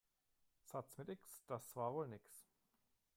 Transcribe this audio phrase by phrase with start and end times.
[0.63, 2.49] Satz mit X, das war wohl nix.